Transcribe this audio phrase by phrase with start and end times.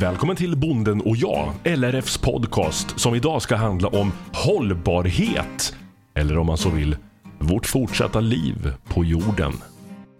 [0.00, 5.74] Välkommen till Bonden och jag, LRFs podcast som idag ska handla om hållbarhet.
[6.14, 6.96] Eller om man så vill,
[7.38, 9.52] vårt fortsatta liv på jorden.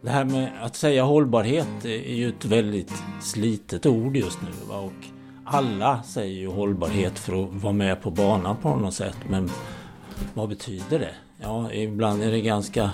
[0.02, 4.48] Det här med att säga hållbarhet är ju ett väldigt slitet ord just nu.
[4.68, 4.76] Va?
[4.76, 5.06] Och
[5.44, 9.16] alla säger ju hållbarhet för att vara med på banan på något sätt.
[9.28, 9.50] Men
[10.34, 11.14] vad betyder det?
[11.42, 12.90] Ja, ibland är det ganska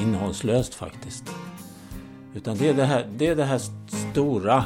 [0.00, 1.24] innehållslöst faktiskt.
[2.34, 3.60] Utan det är det här, det är det här
[4.12, 4.64] stora,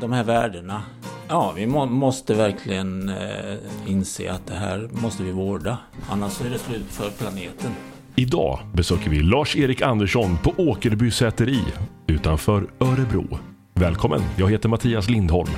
[0.00, 0.82] de här värdena.
[1.28, 5.78] Ja, vi må, måste verkligen eh, inse att det här måste vi vårda.
[6.10, 7.70] Annars är det slut för planeten.
[8.16, 11.60] Idag besöker vi Lars-Erik Andersson på Åkerby säteri
[12.06, 13.38] utanför Örebro.
[13.74, 15.50] Välkommen, jag heter Mattias Lindholm.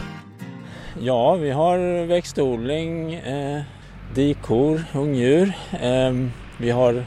[1.01, 3.63] Ja, vi har växtodling, eh,
[4.15, 5.53] dikor, ungdjur.
[5.81, 6.13] Eh,
[6.59, 7.05] vi har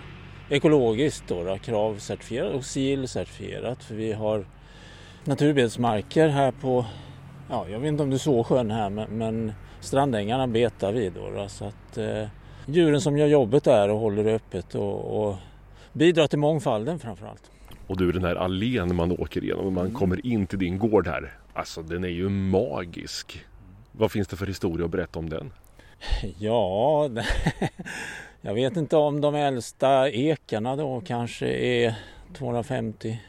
[0.50, 3.84] ekologiskt då, då kravcertifierat och SIL-certifierat.
[3.84, 4.46] För vi har
[5.24, 6.86] naturbetsmarker här på,
[7.50, 11.48] ja, jag vet inte om du såg sjön här, men, men strandängarna betar vi då.
[11.50, 12.28] så att eh,
[12.66, 15.36] djuren som gör jobbet där och håller det öppet och, och
[15.94, 17.52] bidrar till mångfalden framförallt.
[17.88, 19.96] Och du, den här allén man åker igenom och man Mm.
[19.98, 21.34] kommer in till din gård här.
[21.54, 23.46] Alltså den är ju magisk.
[23.92, 25.54] Vad finns det för historia att berätta om den?
[26.40, 27.10] Ja,
[28.42, 31.96] jag vet inte om de äldsta ekarna då kanske är
[32.38, 33.20] 250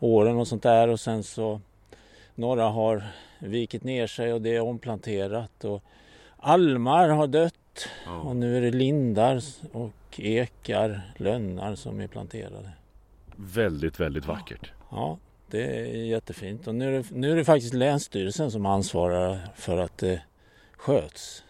[0.00, 1.60] åren och sånt där och sen så
[2.34, 3.02] några har
[3.38, 5.82] vikit ner sig och det är omplanterat och
[6.36, 7.88] almar har dött
[8.24, 12.70] och nu är det lindar och ekar, lönnar som är planterade.
[13.36, 14.72] Väldigt, väldigt vackert.
[14.90, 15.18] Ja,
[15.50, 19.78] det är jättefint och nu är det, nu är det faktiskt Länsstyrelsen som ansvarar för
[19.78, 20.22] att det
[20.76, 21.44] sköts.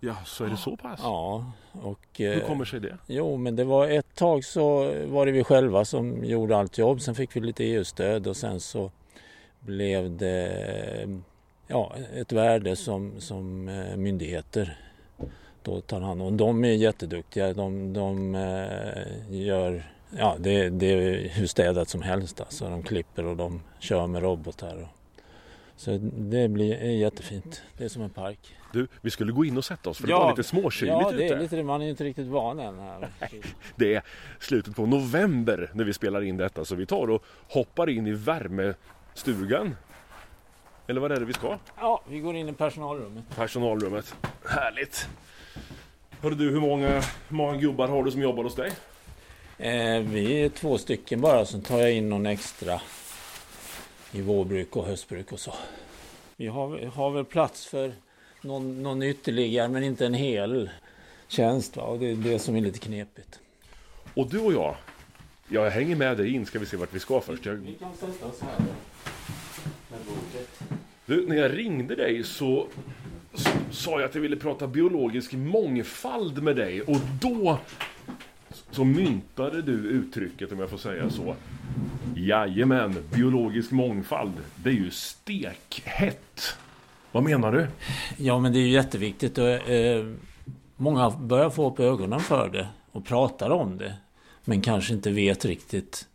[0.00, 1.00] Ja, så är det så pass?
[1.02, 2.00] Ja, och...
[2.16, 2.98] Hur eh, kommer sig det?
[3.06, 7.00] Jo, men det var ett tag så var det vi själva som gjorde allt jobb.
[7.00, 8.90] Sen fick vi lite EU-stöd och sen så
[9.60, 11.22] blev det
[11.70, 14.78] ja, ett värde som, som eh, myndigheter
[15.62, 16.36] då tar hand om.
[16.36, 17.52] De är jätteduktiga.
[17.54, 22.40] De, de eh, gör, ja det, det är hur städat som helst.
[22.40, 22.68] Alltså.
[22.70, 24.88] De klipper och de kör med robotar.
[25.76, 27.62] Så det blir är jättefint.
[27.78, 28.38] Det är som en park.
[28.72, 30.18] Du, vi skulle gå in och sätta oss för det Ja.
[30.18, 31.34] var lite småkyligt Ja, det ute.
[31.34, 31.62] är lite det.
[31.64, 33.08] Man är inte riktigt van än här.
[33.76, 34.02] Det är
[34.38, 38.12] slutet på november när vi spelar in detta så vi tar och hoppar in i
[38.12, 39.76] värmestugan.
[40.90, 41.58] Eller vad är det vi ska?
[41.76, 43.24] Ja, vi går in i personalrummet.
[43.36, 44.14] Personalrummet.
[44.44, 45.08] Härligt!
[46.20, 46.88] Hörru du, hur många,
[47.28, 48.72] hur många gubbar har du som jobbar hos dig?
[49.58, 52.80] Eh, vi är två stycken bara, så tar jag in någon extra
[54.12, 55.54] i vårbruk och höstbruk och så.
[56.36, 57.92] Vi har, har väl plats för
[58.40, 60.70] någon, någon ytterligare, men inte en hel
[61.28, 61.76] tjänst.
[61.76, 61.82] Va?
[61.82, 63.40] Och det är det som är lite knepigt.
[64.14, 64.76] Och du och jag,
[65.48, 67.46] jag hänger med dig in, ska vi se vart vi ska först.
[67.46, 68.66] Jag, Vi kan sätta oss här
[71.10, 72.66] du, när jag ringde dig så,
[73.34, 77.58] så sa jag att jag ville prata biologisk mångfald med dig och då
[78.70, 81.34] så myntade du uttrycket, om jag får säga så.
[82.16, 86.56] Jajamän, biologisk mångfald, det är ju stekhett.
[87.12, 87.66] Vad menar du?
[88.16, 89.38] Ja, men det är ju jätteviktigt.
[89.38, 90.06] Och, eh,
[90.76, 93.94] många börjar få upp ögonen för det och pratar om det.
[94.44, 96.08] Men kanske inte vet riktigt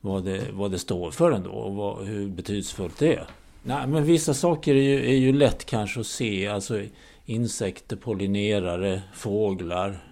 [0.00, 3.26] vad det, vad det står för ändå och vad, hur betydelsefullt det är.
[3.62, 6.48] Nej, men vissa saker är ju, är ju lätt kanske att se.
[6.48, 6.82] Alltså
[7.24, 10.04] insekter, pollinerare, fåglar.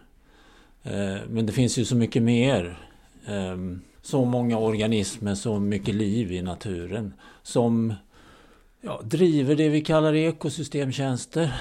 [0.82, 2.78] Eh, men det finns ju så mycket mer.
[3.26, 7.12] Ehm, så många organismer, så mycket liv i naturen.
[7.42, 7.94] Som
[8.80, 11.54] ja, driver det vi kallar ekosystemtjänster.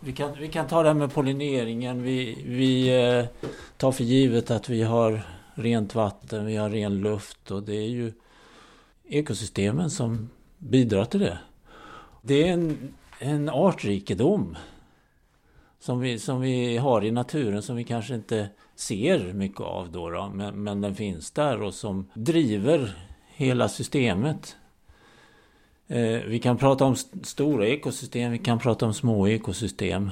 [0.00, 2.02] Vi kan, vi kan ta det här med pollineringen.
[2.02, 3.24] Vi, vi eh,
[3.76, 5.22] tar för givet att vi har
[5.54, 8.12] rent vatten, vi har ren luft och det är ju
[9.08, 10.30] ekosystemen som
[10.62, 11.38] bidrar till det.
[12.22, 14.56] Det är en, en artrikedom
[15.80, 20.10] som vi, som vi har i naturen som vi kanske inte ser mycket av då,
[20.10, 22.96] då men, men den finns där och som driver
[23.26, 24.56] hela systemet.
[25.88, 30.10] Eh, vi kan prata om st- stora ekosystem, vi kan prata om små ekosystem.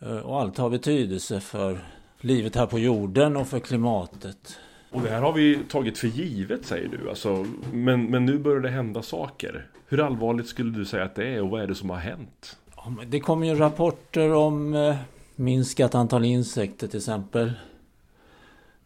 [0.00, 1.88] Eh, och allt har betydelse för
[2.20, 4.58] livet här på jorden och för klimatet.
[4.92, 7.08] Och det här har vi tagit för givet säger du.
[7.08, 9.66] Alltså, men, men nu börjar det hända saker.
[9.88, 12.56] Hur allvarligt skulle du säga att det är och vad är det som har hänt?
[12.76, 14.96] Ja, men Det kommer ju rapporter om eh,
[15.36, 17.52] minskat antal insekter till exempel.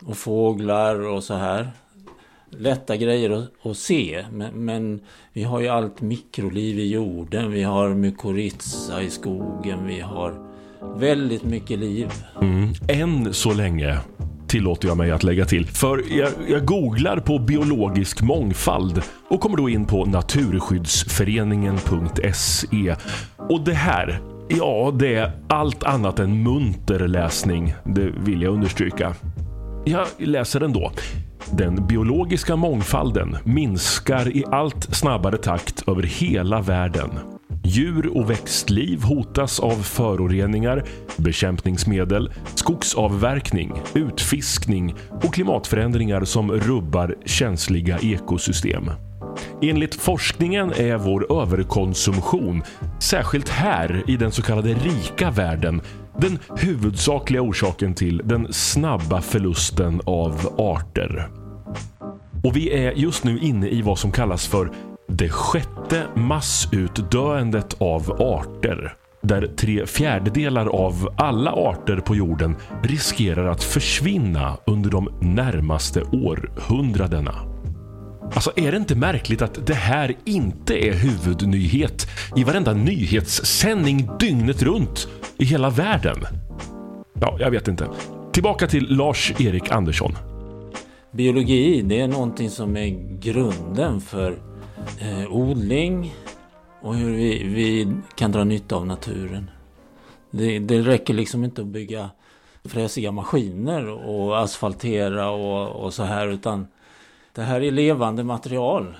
[0.04, 1.70] Och fåglar och så här.
[2.50, 4.24] Lätta grejer att, att se.
[4.32, 5.00] Men, men
[5.32, 7.50] vi har ju allt mikroliv i jorden.
[7.50, 9.86] Vi har mykorrhiza i skogen.
[9.86, 10.46] Vi har
[10.96, 12.12] väldigt mycket liv.
[12.40, 12.72] Mm.
[12.88, 13.98] Än så länge
[14.48, 15.66] tillåter jag mig att lägga till.
[15.66, 22.96] För jag, jag googlar på biologisk mångfald och kommer då in på naturskyddsföreningen.se.
[23.36, 29.14] Och det här, ja det är allt annat än munter läsning, det vill jag understryka.
[29.84, 30.92] Jag läser ändå.
[31.50, 37.10] Den biologiska mångfalden minskar i allt snabbare takt över hela världen.
[37.66, 40.84] Djur och växtliv hotas av föroreningar,
[41.16, 48.90] bekämpningsmedel, skogsavverkning, utfiskning och klimatförändringar som rubbar känsliga ekosystem.
[49.62, 52.62] Enligt forskningen är vår överkonsumtion,
[52.98, 55.80] särskilt här i den så kallade rika världen,
[56.18, 61.28] den huvudsakliga orsaken till den snabba förlusten av arter.
[62.44, 64.70] Och vi är just nu inne i vad som kallas för
[65.08, 68.94] det sjätte massutdöendet av arter.
[69.22, 77.34] Där tre fjärdedelar av alla arter på jorden riskerar att försvinna under de närmaste århundradena.
[78.34, 82.06] Alltså är det inte märkligt att det här inte är huvudnyhet
[82.36, 85.08] i varenda nyhetssändning dygnet runt
[85.38, 86.16] i hela världen?
[87.20, 87.88] Ja, jag vet inte.
[88.32, 90.12] Tillbaka till Lars-Erik Andersson.
[91.12, 94.38] Biologi, det är någonting som är grunden för
[95.00, 96.14] eh, odling
[96.80, 99.50] och hur vi, vi, kan dra nytta av naturen.
[100.30, 102.10] Det, det räcker liksom inte att bygga
[102.64, 106.66] fräsiga maskiner och asfaltera och, och så här utan
[107.32, 108.96] det här är levande material.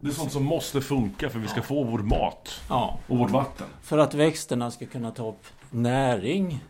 [0.00, 2.98] Det är sånt som måste funka för vi ska få vår mat ja.
[3.06, 3.66] och vårt vatten.
[3.82, 6.64] För att växterna ska kunna ta upp näring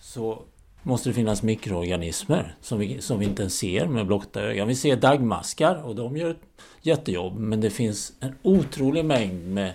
[0.00, 0.42] så
[0.82, 4.68] måste det finnas mikroorganismer som vi, som vi inte ser med blotta ögat.
[4.68, 9.72] Vi ser dagmaskar och de gör ett jättejobb men det finns en otrolig mängd med,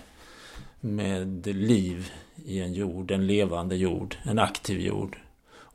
[0.80, 2.12] med liv
[2.44, 5.18] i en jord, en levande jord, en aktiv jord.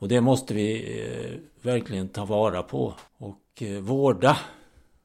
[0.04, 4.36] Och det måste vi eh, verkligen ta vara på och eh, vårda.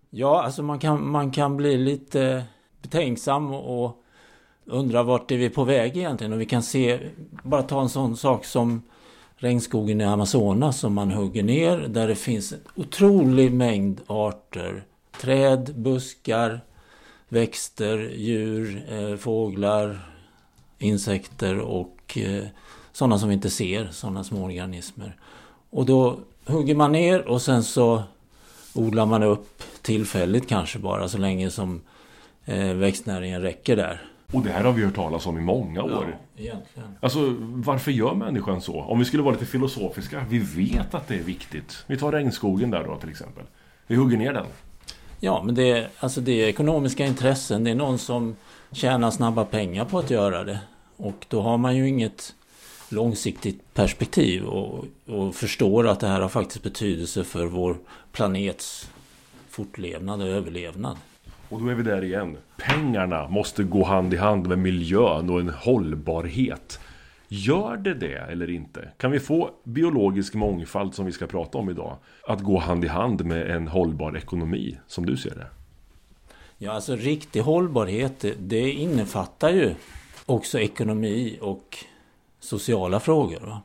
[0.10, 2.44] Ja, alltså man kan, man kan bli lite
[2.82, 4.04] betänksam och
[4.66, 7.00] undra vart är vi på väg egentligen och vi kan se,
[7.44, 8.82] bara ta en sån sak som
[9.40, 14.84] regnskogen i Amazonas som man hugger ner där det finns en otrolig mängd arter.
[15.22, 16.62] Träd, buskar,
[17.30, 20.00] växter, djur, eh, fåglar,
[20.78, 22.44] insekter och eh,
[22.92, 25.16] sådana som vi inte ser, sådana små organismer.
[25.70, 28.04] Och då hugger man ner och sen så
[28.74, 31.82] odlar man upp tillfälligt kanske bara så länge som
[32.46, 34.09] eh, växtnäringen räcker där.
[34.32, 36.18] Och det här har vi hört talas om i många år.
[36.36, 36.90] Ja, egentligen.
[37.00, 38.82] Alltså, varför gör människan så?
[38.82, 40.26] Om vi skulle vara lite filosofiska.
[40.30, 41.84] Vi vet att det är viktigt.
[41.88, 43.44] Vi tar regnskogen där då till exempel.
[43.88, 44.46] Vi hugger ner den.
[45.20, 47.64] Ja, men det är, alltså det är ekonomiska intressen.
[47.64, 48.36] Det är någon som
[48.72, 50.60] tjänar snabba pengar på att göra det.
[50.98, 52.36] Och då har man ju inget
[52.90, 57.78] långsiktigt perspektiv och, och förstår att det här har faktiskt betydelse för vår
[58.12, 58.90] planets
[59.50, 60.98] fortlevnad och överlevnad.
[61.50, 62.38] Och då är vi där igen.
[62.58, 66.80] Pengarna måste gå hand i hand med miljön och en hållbarhet.
[67.28, 68.90] Gör det det eller inte?
[68.98, 71.98] Kan vi få biologisk mångfald som vi ska prata om idag
[72.28, 75.48] att gå hand i hand med en hållbar ekonomi som du ser det?
[76.58, 79.76] Ja, alltså riktig hållbarhet det innefattar ju
[80.26, 81.78] också ekonomi och
[82.40, 83.40] sociala frågor.
[83.40, 83.62] Va?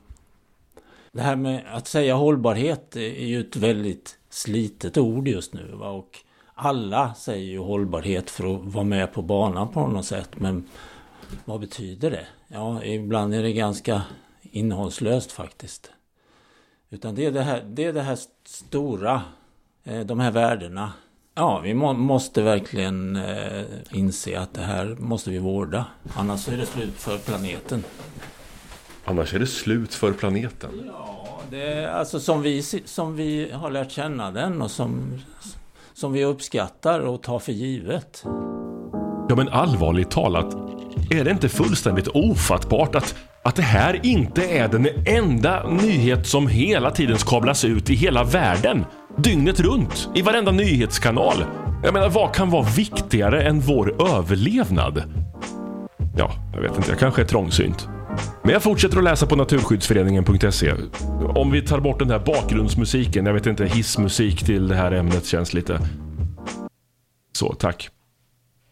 [1.11, 5.71] Det här med att säga hållbarhet är ju ett väldigt slitet ord just nu.
[5.73, 5.89] Va?
[5.89, 6.19] Och
[6.55, 10.29] alla säger ju hållbarhet för att vara med på banan på något sätt.
[10.35, 10.67] Men
[11.45, 12.27] vad betyder det?
[12.47, 14.01] Ja, ibland är det ganska
[14.41, 15.91] innehållslöst faktiskt.
[16.89, 19.21] Utan det är det här, det är det här stora,
[19.83, 20.93] eh, de här värdena.
[21.33, 25.85] Ja, vi må, måste verkligen eh, inse att det här måste vi vårda.
[26.15, 27.83] Annars är det slut för planeten.
[29.05, 30.83] Annars är det slut för planeten?
[30.87, 35.21] Ja, det är alltså som vi, som vi har lärt känna den och som,
[35.95, 38.23] som vi uppskattar och tar för givet.
[39.29, 40.53] Ja, men allvarligt talat,
[41.09, 46.47] är det inte fullständigt ofattbart att, att det här inte är den enda nyhet som
[46.47, 48.85] hela tiden kablas ut i hela världen?
[49.17, 51.45] Dygnet runt, i varenda nyhetskanal.
[51.83, 55.03] Jag menar, vad kan vara viktigare än vår överlevnad?
[56.17, 57.89] Ja, jag vet inte, jag kanske är trångsynt.
[58.43, 60.73] Men jag fortsätter att läsa på naturskyddsföreningen.se.
[61.35, 65.25] Om vi tar bort den här bakgrundsmusiken, jag vet inte, hissmusik till det här ämnet
[65.25, 65.79] känns lite...
[67.33, 67.89] Så, tack.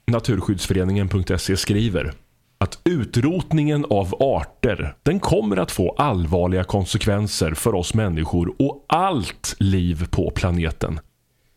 [0.08, 2.14] Naturskyddsföreningen.se skriver
[2.58, 9.56] att utrotningen av arter den kommer att få allvarliga konsekvenser för oss människor och allt
[9.60, 11.00] liv på planeten.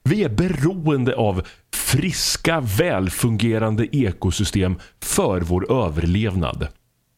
[0.04, 1.42] Vi är beroende av
[1.74, 6.68] friska, välfungerande ekosystem för vår överlevnad.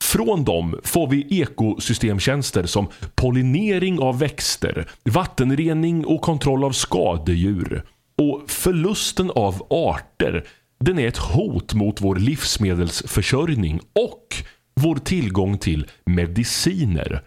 [0.05, 7.85] Från dem får vi ekosystemtjänster som pollinering av växter, vattenrening och kontroll av skadedjur.
[8.19, 10.45] Och förlusten av arter
[10.81, 14.27] den är ett hot mot vår livsmedelsförsörjning och
[14.75, 17.23] vår tillgång till mediciner.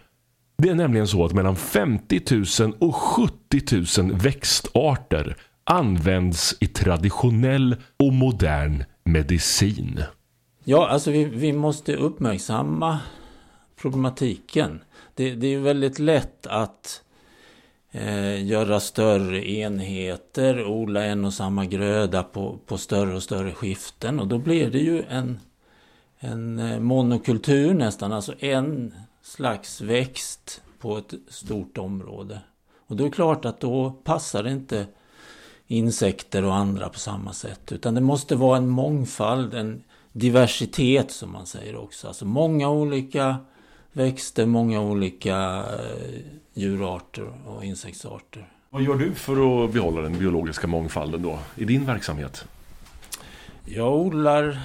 [0.58, 2.20] Det är nämligen så att mellan 50
[2.60, 10.00] 000 och 70 000 växtarter används i traditionell och modern medicin.
[10.64, 12.98] Ja, alltså vi, vi måste uppmärksamma
[13.76, 14.80] problematiken.
[15.14, 17.02] Det, det är väldigt lätt att
[17.90, 24.20] eh, göra större enheter, odla en och samma gröda på, på större och större skiften
[24.20, 25.40] och då blir det ju en,
[26.18, 32.40] en eh, monokultur nästan, alltså en slags växt på ett stort område.
[32.86, 34.86] Och då är det klart att då passar det inte
[35.66, 37.72] insekter och andra på samma sätt.
[37.72, 42.08] Utan det måste vara en mångfald, en diversitet som man säger också.
[42.08, 43.36] Alltså många olika
[43.92, 46.20] växter, många olika eh,
[46.54, 48.48] djurarter och insektsarter.
[48.70, 52.44] Vad gör du för att behålla den biologiska mångfalden då i din verksamhet?
[53.64, 54.60] Jag odlar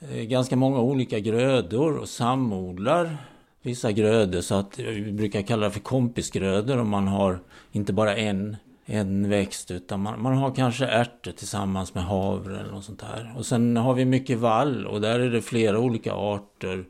[0.00, 3.16] eh, ganska många olika grödor och samodlar
[3.62, 7.40] vissa grödor så att vi brukar kalla det för kompisgrödor om man har
[7.72, 8.56] inte bara en
[8.90, 13.34] en växt utan man, man har kanske ärtor tillsammans med havre eller något sånt där.
[13.36, 16.84] Och sen har vi mycket vall och där är det flera olika arter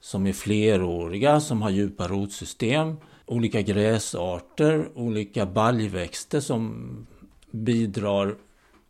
[0.00, 2.96] som är fleråriga, som har djupa rotsystem.
[3.26, 7.06] Olika gräsarter, olika baljväxter som
[7.50, 8.34] bidrar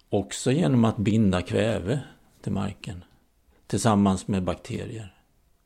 [0.08, 2.00] också genom att binda kväve
[2.42, 3.04] till marken
[3.66, 5.14] tillsammans med bakterier.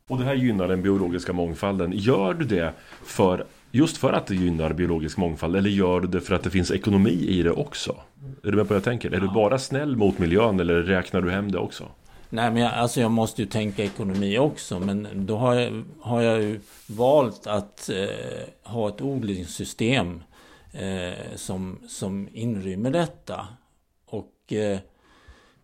[0.08, 1.92] Och det här gynnar den biologiska mångfalden.
[1.94, 2.72] Gör du det
[3.04, 6.50] för Just för att det gynnar biologisk mångfald eller gör du det för att det
[6.50, 7.96] finns ekonomi i det också?
[8.42, 9.10] Är du med på vad jag tänker?
[9.10, 11.88] Är du bara snäll mot miljön eller räknar du hem det också?
[12.30, 14.80] Nej, men jag, alltså jag måste ju tänka ekonomi också.
[14.80, 20.22] Men då har jag, har jag ju valt att eh, ha ett odlingssystem
[20.72, 23.46] eh, som, som inrymmer detta.
[24.06, 24.78] Och eh,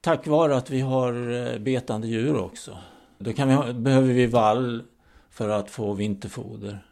[0.01, 2.79] tack vare att vi har eh, betande djur också.
[3.19, 4.83] Då kan vi, behöver vi vall
[5.31, 6.88] för att få vinterfoder.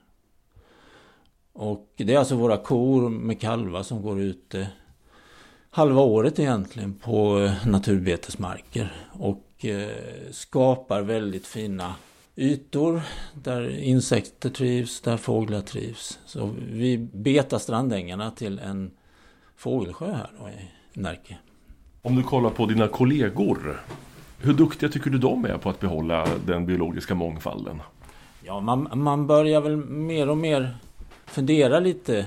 [1.58, 4.68] Och det är alltså våra kor med kalvar som går ute
[5.70, 8.92] halva året egentligen på eh, naturbetesmarker.
[9.12, 9.88] Och eh,
[10.30, 11.94] skapar väldigt fina
[12.36, 13.02] ytor
[13.34, 16.18] där insekter trivs, där fåglar trivs.
[16.26, 18.90] Så vi betar strandängarna till en
[19.56, 21.38] fågelsjö här då i Närke.
[22.02, 23.80] Om du kollar på dina kollegor,
[24.38, 27.82] hur duktiga tycker du de är på att behålla den biologiska mångfalden?
[28.44, 30.76] Ja, man, man börjar väl mer och mer
[31.26, 32.26] fundera lite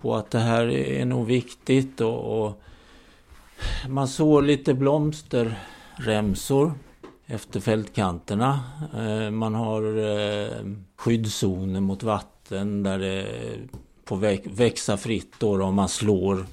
[0.00, 2.62] på att det här är nog viktigt och, och
[3.88, 6.72] man sår lite blomsterremsor
[7.26, 8.60] efter fältkanterna.
[8.94, 10.48] Eh, man har eh,
[10.96, 13.26] skyddszoner mot vatten där det
[14.04, 14.16] får
[14.56, 16.46] växa fritt då om man slår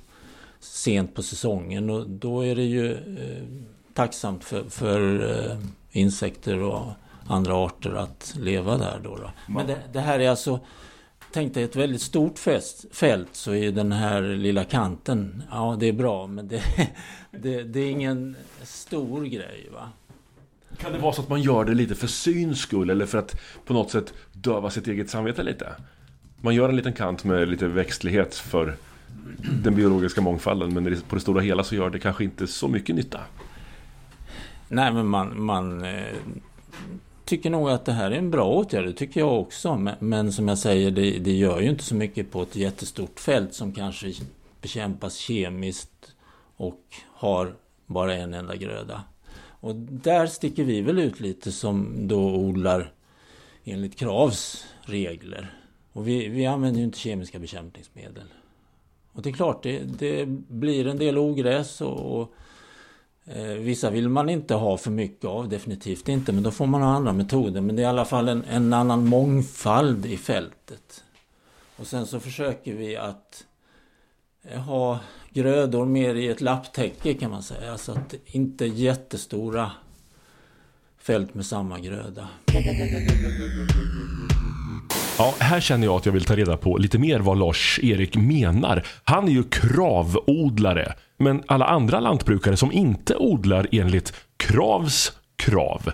[0.59, 1.89] sent på säsongen.
[1.89, 3.43] Och då är det ju eh,
[3.93, 5.57] tacksamt för, för
[5.91, 6.85] insekter och
[7.27, 8.99] andra arter att leva där.
[9.03, 9.31] Då, då.
[9.47, 10.59] Men det, det, här är alltså
[11.35, 15.87] tänk dig ett väldigt stort fäst, fält så är den här lilla kanten, ja det
[15.87, 16.61] är bra men det,
[17.31, 19.89] det, det, är ingen stor grej va.
[20.77, 23.39] Kan det vara så att man gör det lite för syns skull eller för att
[23.65, 25.67] på något sätt döva sitt eget samvete lite?
[26.41, 28.75] Man gör en liten kant med lite växtlighet för
[29.63, 32.95] den biologiska mångfalden men på det stora hela så gör det kanske inte så mycket
[32.95, 33.19] nytta.
[34.67, 36.15] Nej men man, man eh,
[37.25, 39.77] tycker nog att det här är en bra åtgärd, det tycker jag också.
[39.77, 43.19] Men, men som jag säger, det, det, gör ju inte så mycket på ett jättestort
[43.19, 44.13] fält som kanske
[44.61, 46.15] bekämpas kemiskt
[46.57, 46.81] och
[47.13, 47.55] har
[47.85, 49.03] bara en enda gröda.
[49.59, 52.93] Och där sticker vi väl ut lite som då odlar
[53.63, 55.53] enligt Kravs regler.
[55.93, 58.27] Och vi, vi använder ju inte kemiska bekämpningsmedel.
[59.11, 62.33] Och det är klart, det, det blir en del ogräs och, och
[63.27, 66.81] Eh, vissa vill man inte ha för mycket av, definitivt inte, men då får man
[66.81, 67.61] ha andra metoder.
[67.61, 71.03] Men det är i alla fall en, en annan mångfald i fältet.
[71.75, 73.45] Och sen så försöker vi att
[74.43, 77.71] eh, ha grödor mer i ett lapptäcke kan man säga.
[77.71, 79.71] Alltså att inte jättestora
[80.97, 82.27] fält med samma gröda.
[85.17, 88.87] Ja, här känner jag att jag vill ta reda på lite mer vad Lars-Erik menar.
[89.03, 90.93] Han är ju kravodlare.
[91.17, 95.91] Men alla andra lantbrukare som inte odlar enligt Kravs krav,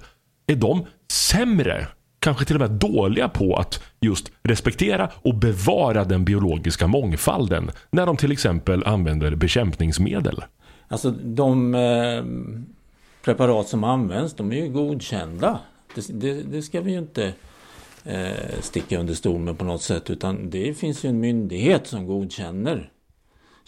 [0.48, 1.88] är de sämre?
[2.20, 8.06] Kanske till och med dåliga på att just respektera och bevara den biologiska mångfalden när
[8.06, 10.44] de till exempel använder bekämpningsmedel.
[10.88, 12.24] Alltså de eh,
[13.24, 15.60] preparat som används, de är ju godkända
[15.96, 17.34] Det, det, det ska vi ju inte
[18.04, 20.10] eh, sticka under stol med på något sätt.
[20.10, 22.91] Utan det finns ju en myndighet som godkänner.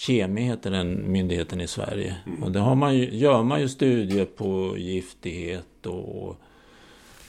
[0.05, 2.15] Kemi heter den myndigheten i Sverige.
[2.25, 2.43] Mm.
[2.43, 6.36] Och det har man ju, gör man ju studier på giftighet och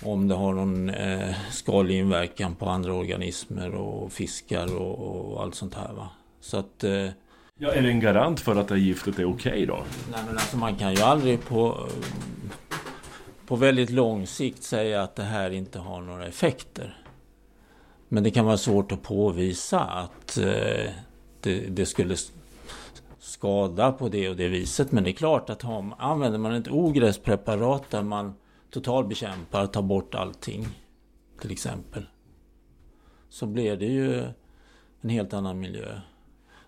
[0.02, 5.54] om det har någon eh, skadlig inverkan på andra organismer och fiskar och, och allt
[5.54, 5.92] sånt här.
[5.92, 6.08] Va?
[6.40, 6.84] Så att...
[6.84, 7.08] Eh,
[7.58, 9.84] ja, är det en garant för att det giftet är okej okay då?
[10.12, 11.88] Nej men alltså man kan ju aldrig på,
[13.46, 16.96] på väldigt lång sikt säga att det här inte har några effekter.
[18.08, 20.90] Men det kan vara svårt att påvisa att eh,
[21.40, 22.16] det, det, skulle
[23.18, 24.92] skada på det och det viset.
[24.92, 28.34] Men det är klart att har, använder man ett ogräspreparat där man
[28.70, 30.66] totalbekämpar, tar bort allting.
[31.40, 32.06] Till exempel.
[33.28, 34.22] Så blir det ju
[35.00, 36.00] en helt annan miljö.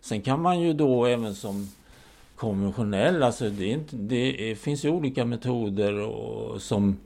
[0.00, 1.68] Sen kan man ju då även som
[2.36, 6.96] konventionell, alltså det, inte, det finns ju olika metoder och, som,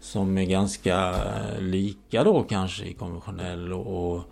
[0.00, 1.14] som är ganska
[1.58, 4.22] lika då kanske i konventionell och, och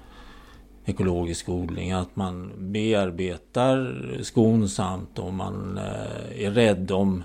[0.85, 1.93] ekologisk odling.
[1.93, 7.25] Att man bearbetar skonsamt och man eh, är rädd om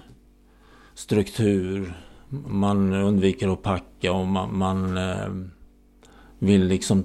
[0.94, 1.94] struktur
[2.48, 5.00] man undviker att packa och man, man
[6.40, 7.04] vill liksom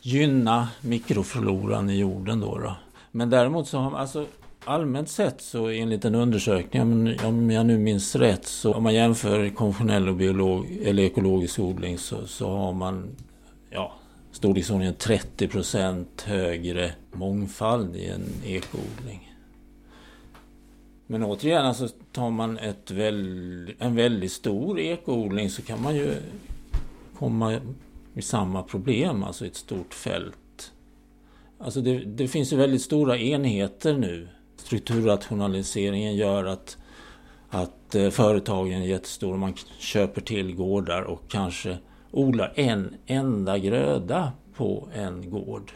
[0.00, 2.58] gynna mikrofloran i jorden då.
[2.58, 2.76] då.
[3.10, 4.26] Men däremot så har man, alltså
[4.64, 6.82] allmänt sett så enligt en undersökning,
[7.24, 11.98] om jag nu minns rätt, så om man jämför konventionell och biolog, eller ekologisk odling
[11.98, 13.08] så, så har man
[13.70, 13.92] ja,
[14.32, 19.34] storleksordningen 30 procent högre mångfald i en ekoodling.
[21.06, 26.14] Men återigen, alltså tar man ett väl, en väldigt stor ekoodling så kan man ju
[27.18, 27.60] komma
[28.14, 30.72] i samma problem, alltså ett stort fält.
[31.58, 34.28] Alltså det, det finns ju väldigt stora enheter nu.
[34.56, 36.76] Strukturrationaliseringen gör att,
[37.48, 39.36] att eh, företagen är jättestora.
[39.36, 41.78] Man köper till gårdar och kanske
[42.10, 45.72] odlar en enda gröda på en gård.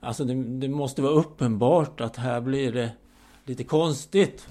[0.00, 2.90] Alltså det, det måste vara uppenbart att här blir det
[3.44, 4.48] lite konstigt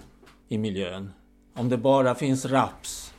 [0.47, 1.13] i miljön.
[1.53, 3.13] Om det bara finns raps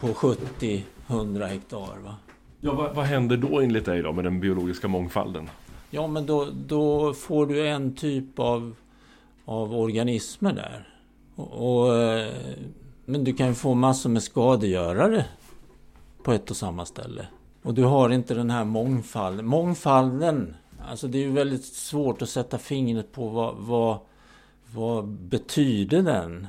[0.00, 1.98] på 70-100 hektar.
[2.04, 2.16] Va?
[2.60, 5.48] Ja, vad, vad, händer då enligt dig då med den biologiska mångfalden?
[5.90, 8.74] Ja, men då, då får du en typ av,
[9.44, 10.88] av organismer där.
[11.34, 12.34] Och, och, eh,
[13.04, 15.24] men du kan ju få massor med skadegörare
[16.26, 17.26] på ett och samma ställe.
[17.62, 19.46] Och du har inte den här mångfalden.
[19.46, 20.54] Mångfalden,
[20.90, 23.98] alltså det är ju väldigt svårt att sätta fingret på vad, vad
[24.74, 26.46] vad betyder den?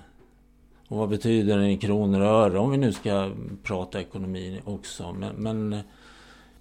[0.88, 3.30] Och vad betyder den i kronor och öre om vi nu ska
[3.64, 5.16] prata ekonomi också.
[5.20, 5.80] Men, men,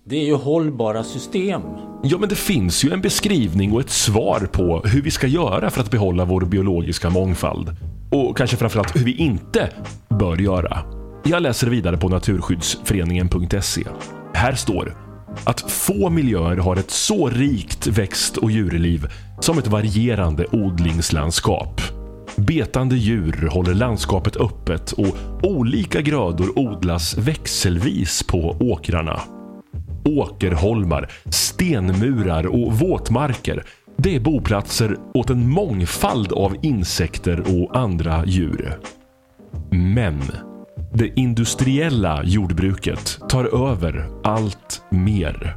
[0.04, 1.62] det är ju hållbara system.
[2.02, 5.70] Ja, men det finns ju en beskrivning och ett svar på hur vi ska göra
[5.70, 7.76] för att behålla vår biologiska mångfald.
[8.10, 9.72] Och kanske framförallt hur vi inte
[10.08, 10.95] bör göra.
[11.28, 13.84] Jag läser vidare på naturskyddsföreningen.se.
[14.34, 14.96] Här står
[15.44, 19.06] att få miljöer har ett så rikt växt och djurliv
[19.40, 21.80] som ett varierande odlingslandskap.
[22.36, 29.20] Betande djur håller landskapet öppet och olika grödor odlas växelvis på åkrarna.
[30.04, 33.64] Åkerholmar, stenmurar och våtmarker
[33.96, 38.78] det är boplatser åt en mångfald av insekter och andra djur.
[39.70, 40.22] Men
[40.98, 45.56] det industriella jordbruket tar över allt mer.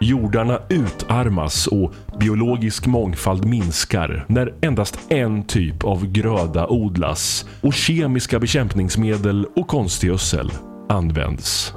[0.00, 8.38] Jordarna utarmas och biologisk mångfald minskar när endast en typ av gröda odlas och kemiska
[8.38, 10.52] bekämpningsmedel och konstgödsel
[10.88, 11.74] används.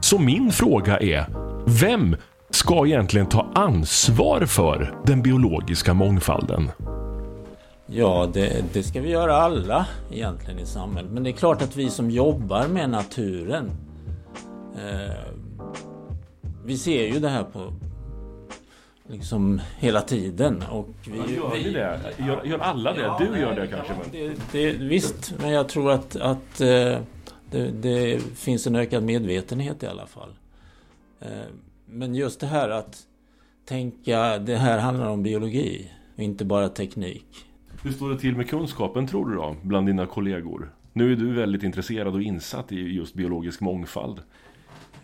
[0.00, 1.26] Så min fråga är,
[1.66, 2.16] vem
[2.50, 6.70] ska egentligen ta ansvar för den biologiska mångfalden?
[7.92, 11.10] Ja, det, det, ska vi göra alla egentligen i samhället.
[11.10, 13.70] Men det är klart att vi som jobbar med naturen
[14.76, 15.14] eh,
[16.64, 17.72] Vi ser ju det här på
[19.08, 20.64] liksom hela tiden.
[20.70, 22.00] Och vi, ja, gör vi det?
[22.18, 23.00] Gör, gör alla det?
[23.00, 23.92] Ja, du gör det kanske?
[23.92, 24.10] Men...
[24.12, 26.98] Det, det, visst, men jag tror att, att eh,
[27.50, 30.30] det, det, finns en ökad medvetenhet i alla fall.
[31.20, 31.28] Eh,
[31.86, 32.98] men just det här att
[33.64, 37.49] tänka, det här handlar om biologi och inte bara teknik.
[37.82, 40.70] Hur står det till med kunskapen tror du då, bland dina kollegor?
[40.92, 44.18] Nu är du väldigt intresserad och insatt i just biologisk mångfald.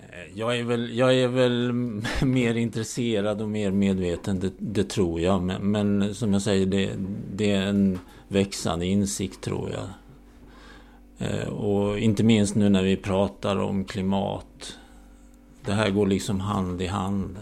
[0.01, 1.73] Eh, jag är väl, jag är väl
[2.23, 5.43] mer intresserad och mer medveten, det, det tror jag.
[5.43, 6.91] Men, men, som jag säger, det,
[7.35, 9.89] det, är en växande insikt tror jag.
[11.29, 14.79] Eh, och inte minst nu när vi pratar om klimat.
[15.65, 17.37] Det här går liksom hand i hand.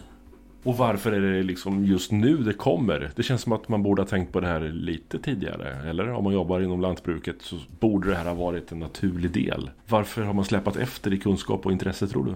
[0.64, 3.10] Och varför är det liksom just nu det kommer?
[3.16, 5.90] Det känns som att man borde ha tänkt på det här lite tidigare.
[5.90, 9.70] Eller om man jobbar inom lantbruket så borde det här ha varit en naturlig del.
[9.88, 12.34] Varför har man släpat efter i kunskap och intresse tror du?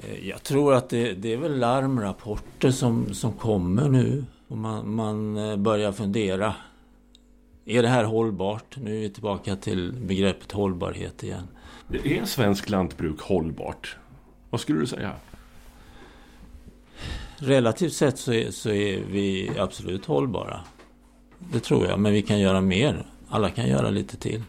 [0.00, 4.24] Eh, jag tror att det, det är väl larmrapporter som, som kommer nu.
[4.48, 6.54] Och man, man eh, börjar fundera.
[7.64, 8.76] Är det här hållbart?
[8.76, 11.48] Nu är vi tillbaka till begreppet hållbarhet igen.
[12.04, 13.96] Är svensk lantbruk hållbart?
[14.50, 15.12] Vad skulle du säga?
[17.42, 20.60] Relativt sett så är, så är vi absolut hållbara.
[21.52, 23.06] Det tror jag, men vi kan göra mer.
[23.28, 24.42] Alla kan göra lite till.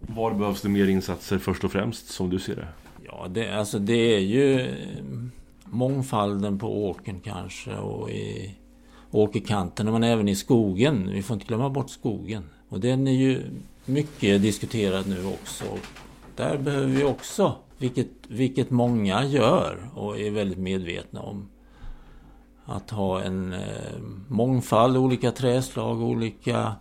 [0.00, 2.68] Var behövs det mer insatser först och främst som du ser det?
[3.06, 4.74] Ja, det, alltså det är ju
[5.64, 8.54] mångfalden på åkern kanske och i
[9.10, 11.10] åkerkanten men även i skogen.
[11.12, 12.44] Vi får inte glömma bort skogen.
[12.68, 13.42] Och den är ju
[13.84, 15.64] mycket diskuterad nu också.
[16.36, 21.48] Där behöver vi också, vilket, vilket många gör och är väldigt medvetna om,
[22.66, 23.98] att ha en eh,
[24.28, 26.74] mångfald, olika träslag, olika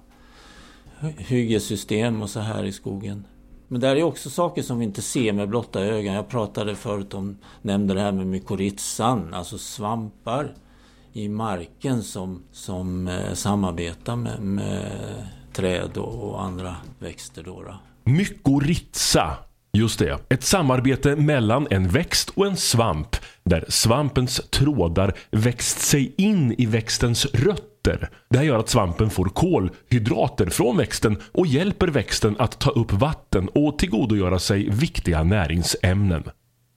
[1.18, 3.28] hyggessystem och så här i skogen.
[3.68, 6.14] Men där är också saker som vi inte ser med blotta ögon.
[6.14, 10.56] Jag pratade förut om, nämnde det här med mykorrhizan, alltså svampar
[11.14, 14.92] i marken som, som eh, samarbetar med, med
[15.54, 17.44] träd och, och andra växter.
[17.44, 17.76] Då, då.
[18.04, 19.38] Mykorrhiza
[19.78, 20.20] Just det.
[20.30, 26.66] Ett samarbete mellan en växt och en svamp där svampens trådar växt sig in i
[26.66, 28.10] växtens rötter.
[28.30, 32.92] Det här gör att svampen får kolhydrater från växten och hjälper växten att ta upp
[32.92, 36.24] vatten och tillgodogöra sig viktiga näringsämnen.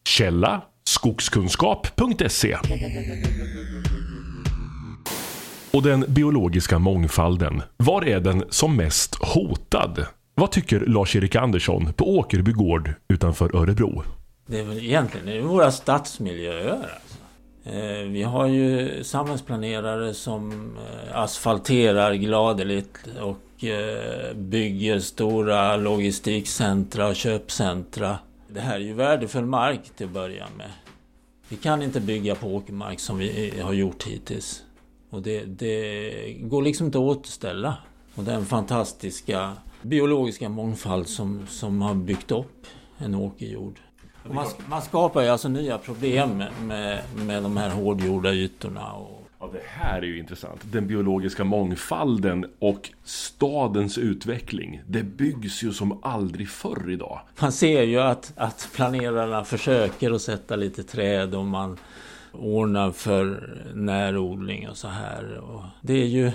[0.08, 2.56] Källa skogskunskap.se
[5.70, 7.62] Och den biologiska mångfalden.
[7.76, 10.06] Var är den som mest hotad?
[10.38, 14.02] Vad tycker Lars-Erik Andersson på Åkerby gård utanför Örebro?
[14.46, 16.72] Det är väl egentligen det är våra stadsmiljöer.
[16.72, 17.18] Alltså.
[17.64, 27.16] Eh, vi har ju samhällsplanerare som eh, asfalterar gladeligt och eh, bygger stora logistikcentra och
[27.16, 28.18] köpcentra.
[28.48, 30.70] Det här är ju värdefull mark till att börja med.
[31.48, 34.62] Vi kan inte bygga på åkermark som vi eh, har gjort hittills.
[35.10, 37.76] Och det, det går liksom inte att återställa.
[38.14, 39.52] Och den fantastiska
[39.88, 42.66] biologiska mångfald som, som har byggt upp
[42.98, 43.80] en åkerjord.
[44.30, 48.92] Man, man skapar ju alltså nya problem med, med de här hårdgjorda ytorna.
[48.92, 49.22] Och...
[49.40, 50.60] Ja, det här är ju intressant.
[50.62, 54.82] Den biologiska mångfalden och stadens utveckling.
[54.86, 57.20] Det byggs ju som aldrig förr idag.
[57.40, 61.78] Man ser ju att, att planerarna försöker att sätta lite träd och man
[62.32, 65.38] ordnar för närodling och så här.
[65.38, 66.32] Och det är ju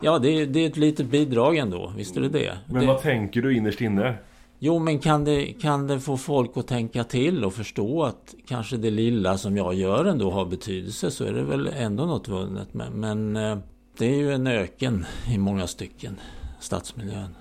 [0.00, 1.92] Ja, det är, det är ett litet bidrag ändå.
[1.96, 2.58] Visst är det det.
[2.66, 2.86] Men det...
[2.86, 4.14] vad tänker du innerst inne?
[4.58, 8.76] Jo, men kan det, kan det få folk att tänka till och förstå att kanske
[8.76, 12.74] det lilla som jag gör ändå har betydelse så är det väl ändå något vunnet.
[12.74, 13.58] Men, men eh,
[13.98, 16.16] det är ju en öken i många stycken,
[16.60, 17.34] stadsmiljön.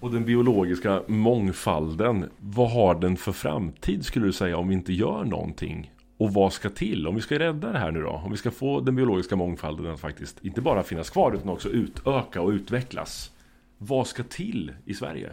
[0.00, 4.92] Och den biologiska mångfalden, vad har den för framtid skulle du säga om vi inte
[4.92, 7.06] gör någonting och vad ska till?
[7.06, 8.10] Om vi ska rädda det här nu då?
[8.10, 11.68] Om vi ska få den biologiska mångfalden att faktiskt inte bara finnas kvar utan också
[11.68, 13.30] utöka och utvecklas.
[13.78, 15.30] Vad ska till i Sverige?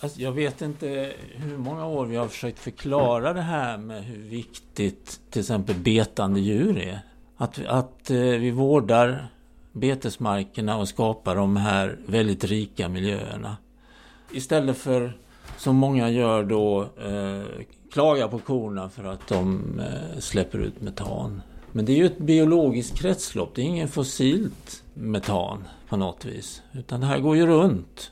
[0.00, 4.22] Alltså, jag vet inte hur många år vi har försökt förklara det här med hur
[4.22, 7.00] viktigt till exempel betande djur är.
[7.36, 9.28] Att, att eh, vi vårdar
[9.72, 13.56] betesmarkerna och skapar de här väldigt rika miljöerna.
[14.32, 15.12] Istället för
[15.56, 21.42] som många gör då eh, klagar på korna för att de eh, släpper ut metan.
[21.72, 23.54] Men det är ju ett biologiskt kretslopp.
[23.54, 26.62] Det är ingen fossilt metan på något vis.
[26.72, 28.10] Utan det här går ju runt.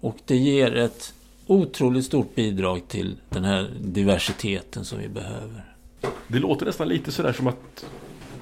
[0.00, 1.14] Och det ger ett
[1.46, 5.74] otroligt stort bidrag till den här diversiteten som vi behöver.
[6.28, 7.86] Det låter nästan lite sådär som att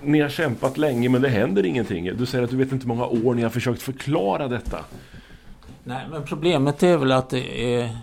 [0.03, 2.17] ni har kämpat länge men det händer ingenting.
[2.17, 4.85] Du säger att du vet inte hur många år ni har försökt förklara detta.
[5.85, 7.99] Nej, men problemet är väl att det är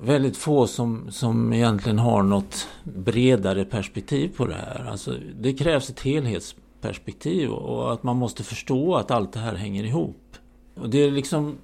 [0.00, 4.86] väldigt få som, som egentligen har något bredare perspektiv på det här.
[4.90, 9.84] Alltså, det krävs ett helhetsperspektiv och att man måste förstå att allt det här hänger
[9.84, 10.36] ihop.
[10.74, 11.58] Och det är liksom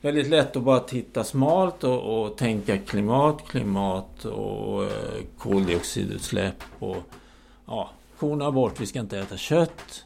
[0.00, 4.90] väldigt lätt att bara titta smalt och, och tänka klimat, klimat och eh,
[5.38, 6.96] koldioxidutsläpp och
[7.66, 10.04] ja, korna bort, vi ska inte äta kött.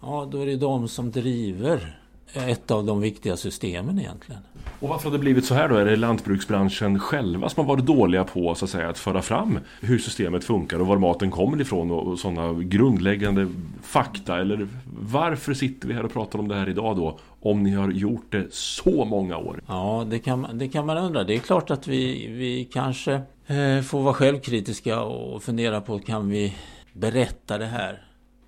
[0.00, 1.97] Ja, då är det de som driver
[2.32, 4.40] ett av de viktiga systemen egentligen.
[4.80, 5.76] Och varför har det blivit så här då?
[5.76, 9.58] Är det lantbruksbranschen själva som har varit dåliga på så att, säga, att föra fram
[9.80, 13.48] hur systemet funkar och var maten kommer ifrån och, sådana grundläggande
[13.82, 14.40] fakta?
[14.40, 14.68] Eller
[15.00, 17.18] varför sitter vi här och pratar om det här idag då?
[17.40, 19.62] Om ni har gjort det så många år?
[19.66, 21.24] Ja, det kan, det kan man undra.
[21.24, 23.12] Det är klart att vi, vi kanske
[23.46, 26.54] eh, får vara självkritiska och fundera på kan vi
[26.92, 28.02] berätta det här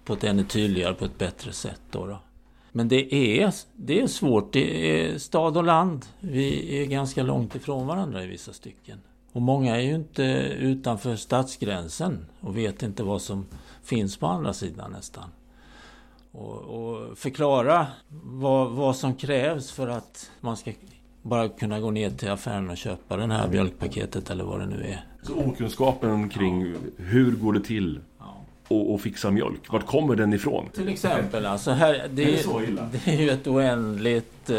[0.05, 1.81] på ett ännu tydligare, på ett bättre sätt.
[1.91, 2.19] Då, då.
[2.73, 4.53] Men det är, det är svårt.
[4.53, 6.07] Det är stad och land.
[6.21, 8.99] Vi är ganska långt ifrån varandra i vissa stycken.
[9.33, 10.23] Och många är ju inte
[10.59, 13.47] utanför stadsgränsen och vet inte vad som
[13.83, 15.25] finns på andra sidan nästan.
[16.33, 17.87] Och, och förklara
[18.23, 20.73] vad, vad som krävs för att man ska
[21.23, 24.85] bara kunna gå ner till affären och köpa det här mjölkpaketet eller vad det nu
[24.85, 25.05] är.
[25.23, 28.01] Så okunskapen kring hur går det till
[28.71, 29.73] och, och fixa mjölk.
[29.73, 30.69] Vart kommer den ifrån?
[30.75, 31.47] Till exempel.
[31.47, 34.57] Alltså här, det, är, det är ju ett oändligt eh,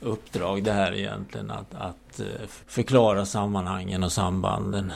[0.00, 1.50] uppdrag det här egentligen.
[1.50, 2.26] Att, att eh,
[2.66, 4.92] förklara sammanhangen och sambanden.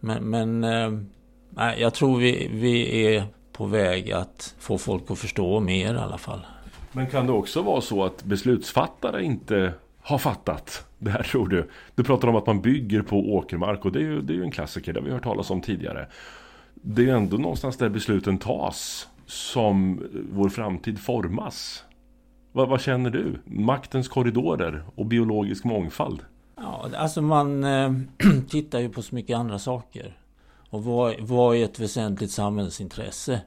[0.00, 5.60] Men, men eh, jag tror vi, vi är på väg att få folk att förstå
[5.60, 6.46] mer i alla fall.
[6.92, 11.70] Men kan det också vara så att beslutsfattare inte har fattat det här tror du?
[11.94, 14.42] Du pratar om att man bygger på åkermark och det är ju, det är ju
[14.42, 16.06] en klassiker, det har vi hört talas om tidigare
[16.86, 21.84] det är ändå någonstans där besluten tas som vår framtid formas.
[22.52, 23.40] Vad, vad känner du?
[23.44, 26.20] Maktens korridorer och biologisk mångfald?
[26.56, 27.92] Ja, alltså man eh,
[28.48, 30.18] tittar ju på så mycket andra saker.
[30.70, 33.40] Och vad, vad är ett väsentligt samhällsintresse?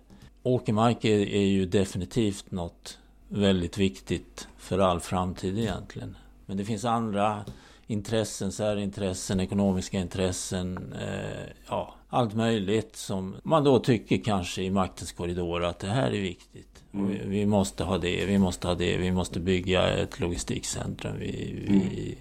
[0.44, 6.18] Åkermark är, är ju definitivt något väldigt viktigt för all framtid egentligen.
[6.46, 7.46] Men det finns andra
[7.88, 15.12] intressen, särintressen, ekonomiska intressen, eh, ja, allt möjligt som man då tycker kanske i maktens
[15.12, 16.84] korridor att det här är viktigt.
[16.94, 17.08] Mm.
[17.08, 21.66] Vi, vi, måste ha det, vi måste ha det, vi måste bygga ett logistikcentrum, vi,
[21.68, 21.80] mm.
[21.80, 22.18] vi,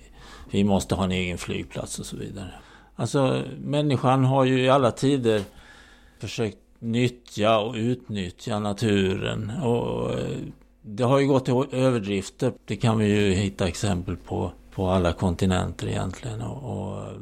[0.51, 2.55] vi måste ha en egen flygplats och så vidare.
[2.97, 5.43] Alltså människan har ju i alla tider
[6.19, 9.53] försökt nyttja och utnyttja naturen.
[9.63, 10.39] Och eh,
[10.83, 12.53] det har ju gått till överdrifter.
[12.65, 16.43] Det kan vi ju hitta exempel på på alla kontinenter egentligen.
[16.43, 17.13] Och, och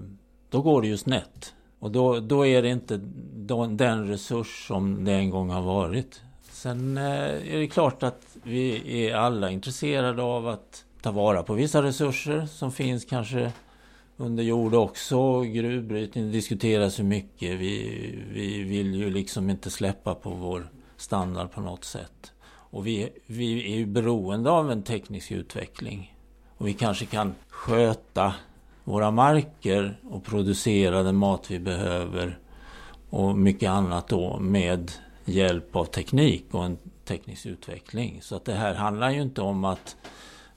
[0.51, 1.55] då går det ju snett.
[1.79, 3.01] Och då, då är det inte
[3.71, 6.23] den resurs som det en gång har varit.
[6.51, 11.55] Sen eh, är det klart att vi är alla intresserade av att ta vara på
[11.55, 13.53] vissa resurser som finns kanske
[14.17, 15.40] under jord också.
[15.40, 17.61] Gruvbrytning diskuteras ju mycket.
[17.61, 22.33] Vi, vi vill ju liksom inte släppa på vår standard på något sätt.
[22.47, 26.13] Och vi, vi är ju beroende av en teknisk utveckling.
[26.59, 28.35] Och vi kanske kan sköta
[28.85, 32.38] våra marker och producera den mat vi behöver
[33.11, 34.93] och mycket annat då med
[35.25, 38.19] hjälp av teknik och en teknisk utveckling.
[38.23, 39.97] Så att det här handlar ju inte om att,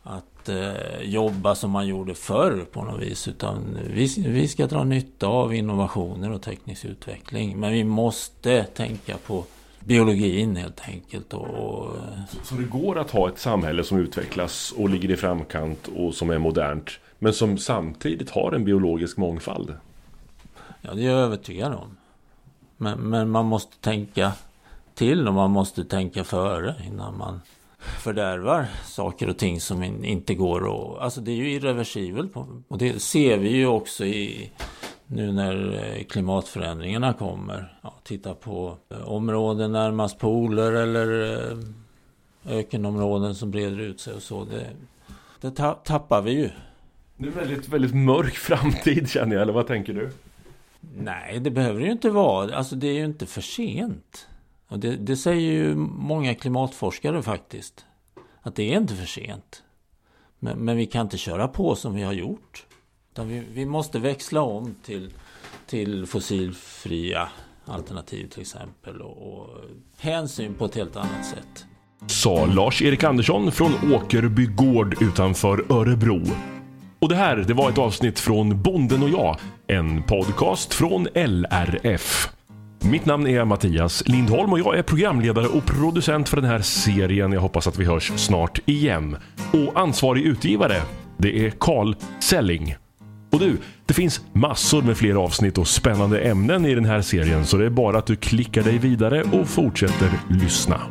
[0.03, 3.27] att eh, jobba som man gjorde förr på något vis.
[3.27, 7.60] Utan vi, vi ska dra nytta av innovationer och teknisk utveckling.
[7.60, 9.43] Men vi måste tänka på
[9.88, 11.34] biologin helt enkelt.
[11.34, 11.95] Och...
[12.30, 16.13] Så, så det går att ha ett samhälle som utvecklas och ligger i framkant och
[16.13, 16.89] som är modernt.
[17.19, 19.73] Men som samtidigt har en biologisk mångfald?
[20.82, 21.97] Ja, det är jag övertygad om.
[22.78, 24.32] Men, men man måste tänka
[24.95, 27.41] till och man måste tänka före innan man
[27.78, 31.02] fördärvar saker och ting som inte går att...
[31.02, 32.32] Alltså det är ju irreversibelt.
[32.67, 34.52] Och det ser vi ju också i
[35.07, 37.79] nu när eh, klimatförändringarna kommer.
[37.81, 41.57] Ja, titta på eh, områden närmast poler eller eh,
[42.57, 44.45] ökenområden som breder ut sig och så.
[44.45, 44.67] Det,
[45.41, 45.51] det
[45.83, 46.49] tappar vi ju.
[47.17, 50.11] Det är väldigt, väldigt mörk framtid känner jag, eller vad tänker du?
[50.95, 52.55] Nej, det behöver det ju inte vara.
[52.55, 54.27] Alltså det är ju inte för sent.
[54.67, 57.85] Och det, det säger ju många klimatforskare faktiskt.
[58.41, 59.63] Att det är inte för sent.
[60.39, 62.65] Men, men vi kan inte köra på som vi har gjort.
[63.17, 65.10] Utan vi, vi måste växla om till,
[65.65, 67.30] till fossilfria
[67.65, 69.01] alternativ till exempel.
[69.01, 69.49] Och, och
[69.97, 71.65] hänsyn på ett helt annat sätt.
[72.08, 76.21] Sa Lars-Erik Andersson från Åkerby gård utanför Örebro.
[76.99, 79.38] Och det här, det var ett avsnitt från Bonden och jag.
[79.67, 82.30] En podcast från LRF.
[82.80, 87.32] Mitt namn är Mattias Lindholm och jag är programledare och producent för den här serien.
[87.32, 89.17] Jag hoppas att vi hörs snart igen.
[89.53, 90.82] Och ansvarig utgivare,
[91.17, 92.75] det är Carl Selling.
[93.29, 97.45] Och du, det finns massor med fler avsnitt och spännande ämnen i den här serien
[97.45, 100.81] så det är bara att du klickar dig vidare och fortsätter lyssna.